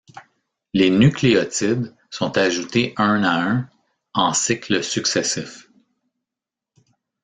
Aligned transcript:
Les 0.73 0.89
nucléotides 0.89 1.95
sont 2.09 2.35
ajoutés 2.35 2.95
un 2.97 3.23
à 3.23 3.35
un, 3.39 3.69
en 4.15 4.33
cycles 4.33 4.83
successifs. 4.83 5.69